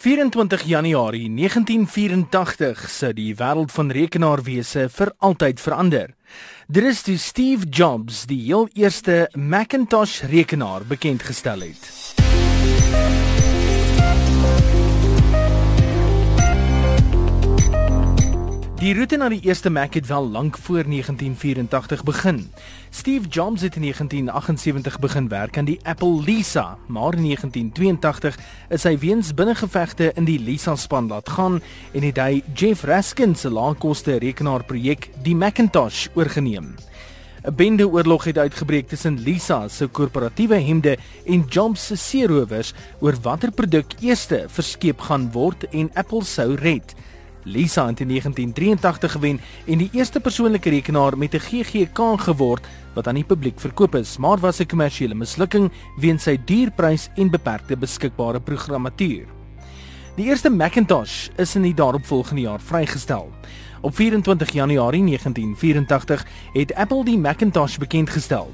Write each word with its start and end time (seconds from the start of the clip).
24 0.00 0.62
Januarie 0.64 1.28
1984 1.28 2.86
sou 2.88 3.10
die 3.12 3.34
wêreld 3.36 3.68
van 3.74 3.92
rekenaarwese 3.92 4.86
vir 4.94 5.12
altyd 5.28 5.60
verander. 5.60 6.14
Dit 6.72 6.88
is 6.88 7.02
toe 7.04 7.18
Steve 7.20 7.68
Jobs 7.68 8.22
die 8.30 8.40
heel 8.46 8.64
eerste 8.72 9.26
Macintosh 9.36 10.22
rekenaar 10.32 10.88
bekend 10.88 11.28
gestel 11.28 11.68
het. 11.68 12.29
Die 18.90 18.96
roete 18.98 19.20
na 19.20 19.28
die 19.30 19.44
eerste 19.46 19.70
Mac 19.70 19.94
het 19.94 20.08
wel 20.10 20.24
lank 20.28 20.56
voor 20.58 20.82
1984 20.82 22.02
begin. 22.02 22.50
Steve 22.90 23.28
Jobs 23.28 23.62
het 23.62 23.76
in 23.76 23.82
1978 23.82 24.98
begin 24.98 25.28
werk 25.28 25.58
aan 25.58 25.64
die 25.64 25.78
Apple 25.82 26.22
Lisa, 26.22 26.76
maar 26.86 27.14
in 27.14 27.22
1982 27.22 28.38
is 28.68 28.82
hy 28.82 28.96
weens 28.98 29.30
binnengevegte 29.34 30.10
in 30.18 30.26
die 30.26 30.40
Lisa 30.42 30.74
span 30.76 31.06
laat 31.06 31.30
gaan 31.30 31.60
en 31.92 32.02
het 32.02 32.18
hy 32.18 32.42
Jeff 32.54 32.82
Raskin 32.82 33.36
se 33.38 33.50
laagkoste 33.50 34.16
rekenaarprojek, 34.18 35.06
die 35.22 35.36
Macintosh, 35.38 36.08
oorgeneem. 36.18 36.74
'n 37.46 37.54
Bende 37.54 37.86
oorlog 37.88 38.24
het 38.24 38.38
uitgebreek 38.38 38.88
tussen 38.88 39.22
Lisa 39.22 39.68
se 39.68 39.86
korporatiewe 39.86 40.58
hemde 40.58 40.96
en 41.26 41.46
Jobs 41.48 41.86
se 41.86 41.96
seerowers 41.96 42.74
oor 42.98 43.14
watter 43.22 43.52
produk 43.52 43.94
eerste 44.00 44.44
verskeep 44.48 45.00
gaan 45.00 45.30
word 45.32 45.68
en 45.70 45.90
Apple 45.94 46.24
sou 46.24 46.54
red. 46.54 46.94
Lisa 47.44 47.86
het 47.86 48.00
in 48.00 48.08
1983 48.08 49.12
gewen 49.12 49.40
en 49.66 49.78
die 49.78 49.90
eerste 49.92 50.20
persoonlike 50.20 50.70
rekenaar 50.70 51.18
met 51.18 51.34
'n 51.34 51.38
GGK 51.38 52.20
geword 52.20 52.66
wat 52.94 53.06
aan 53.06 53.14
die 53.14 53.24
publiek 53.24 53.60
verkoop 53.60 53.94
is, 53.94 54.16
maar 54.16 54.38
was 54.38 54.60
'n 54.60 54.66
kommersiële 54.66 55.14
mislukking 55.14 55.70
weens 55.96 56.22
sy 56.22 56.38
duur 56.44 56.70
prys 56.70 57.08
en 57.16 57.30
beperkte 57.30 57.76
beskikbare 57.76 58.40
programmatuur. 58.40 59.26
Die 60.16 60.26
eerste 60.26 60.50
Macintosh 60.50 61.28
is 61.36 61.54
in 61.54 61.62
die 61.62 61.74
daaropvolgende 61.74 62.40
jaar 62.40 62.60
vrygestel. 62.60 63.30
Op 63.80 63.94
24 63.94 64.50
Januarie 64.52 65.04
1984 65.04 66.26
het 66.52 66.74
Apple 66.74 67.04
die 67.04 67.18
Macintosh 67.18 67.76
bekend 67.76 68.10
gestel. 68.10 68.50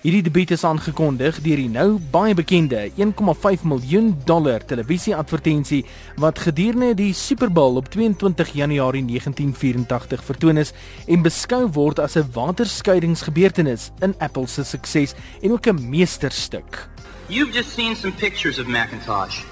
Hierdie 0.00 0.22
debuut 0.24 0.48
is 0.54 0.62
aangekondig 0.64 1.42
deur 1.44 1.60
die 1.60 1.68
nou 1.68 1.98
baie 2.08 2.32
bekende 2.32 2.86
1,5 2.96 3.66
miljoen 3.68 4.06
dollar 4.24 4.62
televisieadvertensie 4.64 5.82
wat 6.22 6.38
gedurende 6.40 6.94
die 6.96 7.10
Super 7.12 7.50
Bowl 7.52 7.76
op 7.76 7.90
22 7.92 8.54
Januarie 8.56 9.02
1984 9.04 10.22
vertoon 10.24 10.62
is 10.62 10.70
en 11.04 11.20
beskou 11.20 11.66
word 11.76 12.00
as 12.00 12.16
'n 12.16 12.30
waterskeidingsgebeurtenis 12.32 13.90
in 14.00 14.14
Apple 14.20 14.46
se 14.46 14.64
sukses 14.64 15.12
en 15.42 15.52
ook 15.52 15.68
'n 15.68 15.90
meesterstuk. 15.90 16.88
You've 17.28 17.52
just 17.52 17.74
seen 17.74 17.94
some 17.94 18.14
pictures 18.14 18.58
of 18.58 18.66
Macintosh. 18.66 19.44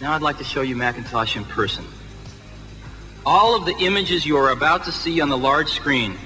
Now 0.00 0.14
I'd 0.14 0.24
like 0.24 0.38
to 0.38 0.48
show 0.48 0.62
you 0.62 0.74
Macintosh 0.74 1.36
in 1.36 1.44
person. 1.44 1.84
All 3.24 3.54
of 3.54 3.66
the 3.66 3.76
images 3.84 4.24
you 4.24 4.38
are 4.38 4.52
about 4.52 4.84
to 4.84 4.90
see 4.90 5.20
on 5.20 5.28
the 5.28 5.36
large 5.36 5.68
screen 5.68 6.16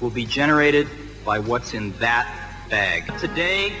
will 0.00 0.12
be 0.12 0.24
generated 0.24 0.86
by 1.28 1.38
what's 1.38 1.74
in 1.74 1.92
that 1.98 2.26
bag. 2.70 3.04
Today, 3.18 3.74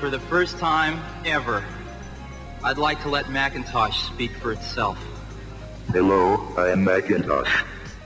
for 0.00 0.08
the 0.08 0.18
first 0.18 0.58
time 0.58 0.98
ever, 1.26 1.62
I'd 2.64 2.78
like 2.78 3.02
to 3.02 3.10
let 3.10 3.28
Macintosh 3.28 4.06
speak 4.06 4.34
for 4.38 4.52
itself. 4.52 4.96
Hello, 5.92 6.38
I 6.56 6.70
am 6.70 6.82
Macintosh. 6.84 7.62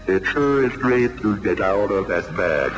It 0.09 0.27
sure 0.27 0.65
is 0.65 0.73
great 0.73 1.17
to 1.19 1.37
get 1.37 1.61
out 1.61 1.93
of 1.93 2.09
that 2.09 2.27
bag. 2.37 2.73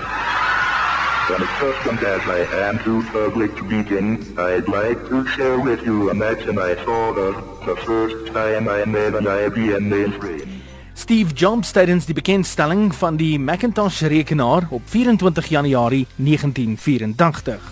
Accustomed 1.30 2.04
as 2.04 2.20
I 2.28 2.40
am 2.68 2.78
to 2.80 3.02
public 3.04 3.52
speaking, 3.56 4.38
I'd 4.38 4.68
like 4.68 5.08
to 5.08 5.26
share 5.28 5.58
with 5.58 5.86
you 5.86 6.10
a 6.10 6.32
action 6.32 6.58
I 6.58 6.74
saw 6.84 7.14
the, 7.14 7.30
the 7.64 7.76
first 7.76 8.30
time 8.34 8.68
I 8.68 8.84
made 8.84 9.14
an 9.14 9.24
IBM 9.24 9.88
mainframe. 9.88 10.60
Steve 11.04 11.34
Jobs 11.36 11.68
tydens 11.76 12.06
die 12.08 12.14
bekendstelling 12.16 12.86
van 12.96 13.18
die 13.20 13.34
Macintosh 13.36 13.98
rekenaar 14.08 14.64
op 14.72 14.86
24 14.88 15.50
Januarie 15.52 16.06
1984. 16.16 17.66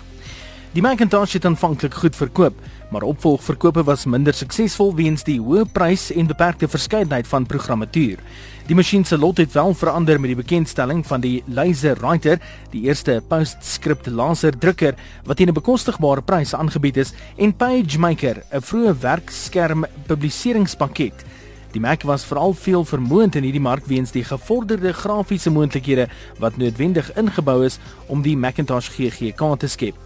Die 0.75 0.83
Macintosh 0.85 1.33
het 1.33 1.47
aanvanklik 1.49 1.97
goed 1.97 2.13
verkoop, 2.13 2.59
maar 2.93 3.07
opvolgverkope 3.09 3.81
was 3.89 4.05
minder 4.05 4.37
suksesvol 4.37 4.93
weens 4.99 5.25
die 5.25 5.39
hoë 5.41 5.65
prys 5.73 6.11
en 6.13 6.29
beperkte 6.29 6.69
verskeidenheid 6.69 7.25
van 7.31 7.49
programmatuur. 7.49 8.21
Die 8.69 8.77
masjien 8.77 9.01
se 9.01 9.17
lot 9.17 9.41
het 9.41 9.57
wel 9.57 9.73
verander 9.81 10.21
met 10.21 10.35
die 10.35 10.41
bekendstelling 10.43 11.01
van 11.01 11.25
die 11.25 11.39
LaserWriter, 11.49 12.37
die 12.69 12.85
eerste 12.85 13.17
PostScript 13.33 14.13
laserdrukker 14.13 14.93
wat 15.25 15.37
teen 15.37 15.49
'n 15.49 15.57
bekostigbare 15.57 16.21
prys 16.21 16.53
aangebied 16.53 16.97
is, 16.97 17.13
en 17.37 17.55
PageMaker, 17.55 18.43
'n 18.53 18.61
vroeë 18.61 18.99
werkskerm 18.99 19.85
publiseringspakket. 20.05 21.25
Die 21.73 21.81
Mac 21.81 22.03
was 22.05 22.21
veral 22.29 22.53
veel 22.53 22.83
vermoënd 22.85 23.39
in 23.39 23.47
hierdie 23.47 23.63
mark 23.63 23.87
weens 23.89 24.11
die 24.13 24.21
gevorderde 24.27 24.91
grafiese 24.93 25.49
moontlikhede 25.49 26.05
wat 26.37 26.59
noodwendig 26.61 27.09
ingebou 27.17 27.63
is 27.65 27.79
om 28.13 28.21
die 28.21 28.35
Macintosh 28.37 28.91
GGK 28.93 29.55
te 29.57 29.71
skep. 29.73 29.97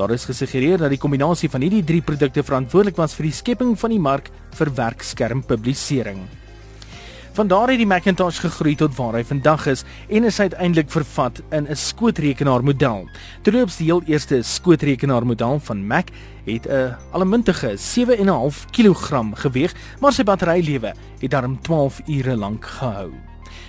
Daar 0.00 0.16
is 0.16 0.24
gesuggereer 0.24 0.80
dat 0.80 0.94
die 0.94 1.02
kombinasie 1.02 1.52
van 1.52 1.60
hierdie 1.60 1.84
drie 1.84 2.00
produkte 2.00 2.40
verantwoordelik 2.40 2.96
was 2.96 3.18
vir 3.18 3.28
die 3.28 3.36
skepping 3.36 3.76
van 3.76 3.92
die 3.92 4.00
mark 4.00 4.32
vir 4.56 4.72
werkskermpublisering. 4.80 6.24
Van 7.40 7.48
daar 7.48 7.70
het 7.72 7.78
die 7.80 7.86
Macintosh 7.86 8.36
gegroei 8.42 8.74
tot 8.76 8.92
waar 8.98 9.14
hy 9.16 9.22
vandag 9.24 9.62
is 9.70 9.82
en 10.12 10.26
is 10.28 10.40
uiteindelik 10.40 10.90
vervat 10.92 11.40
in 11.56 11.64
'n 11.72 11.76
skootrekenaarmodel. 11.76 13.08
Terloops 13.42 13.76
die 13.76 13.86
heel 13.86 14.02
eerste 14.04 14.42
skootrekenaarmodel 14.42 15.60
van 15.60 15.86
Mac 15.86 16.08
het 16.44 16.68
'n 16.68 16.96
allemintige 17.10 17.76
7.5 17.76 18.64
kg 18.70 19.32
geweg, 19.34 19.72
maar 20.00 20.12
sy 20.12 20.22
batterylewe 20.22 20.92
het 21.20 21.30
darm 21.30 21.60
12 21.62 22.00
ure 22.06 22.36
lank 22.36 22.64
gehou. 22.64 23.10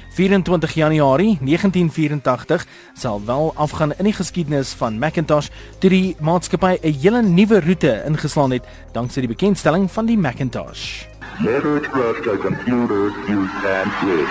24 0.09 0.73
Januarie 0.73 1.37
1984 1.41 2.65
sal 2.93 3.21
wel 3.25 3.53
afgaan 3.55 3.93
in 3.97 4.03
die 4.03 4.13
geskiedenis 4.13 4.73
van 4.73 4.99
Macintosh 4.99 5.47
toe 5.79 5.89
die 5.89 6.15
maatskappy 6.19 6.77
'n 6.81 6.99
hele 7.01 7.21
nuwe 7.21 7.59
roete 7.59 8.03
ingeslaan 8.05 8.51
het 8.51 8.67
danksy 8.91 9.19
die 9.19 9.29
bekendstelling 9.29 9.91
van 9.91 10.05
die 10.05 10.17
Macintosh. 10.17 11.10
Never 11.43 11.79
trust 11.79 12.27
a 12.27 12.37
computer 12.37 13.09
you 13.27 13.47
can't 13.47 14.03
read. 14.03 14.29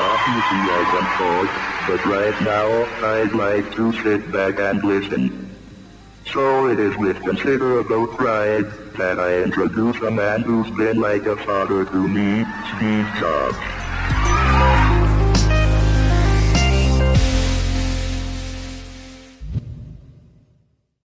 Obviously 0.00 0.64
I 0.72 0.84
can 0.90 1.06
talk, 1.18 1.50
but 1.86 2.06
right 2.06 2.40
now 2.40 2.68
I'd 3.14 3.32
like 3.32 3.74
to 3.74 3.92
sit 4.02 4.32
back 4.32 4.58
and 4.58 4.82
listen. 4.82 5.54
So 6.32 6.68
it 6.68 6.80
is 6.80 6.96
with 6.96 7.20
considerable 7.20 8.06
pride 8.06 8.70
that 8.96 9.20
I 9.20 9.42
introduce 9.42 10.00
a 10.00 10.10
man 10.10 10.40
who's 10.40 10.70
been 10.78 10.98
like 10.98 11.26
a 11.26 11.36
father 11.36 11.84
to 11.84 12.08
me, 12.08 12.42
Steve 12.76 13.06
Jobs. 13.20 13.77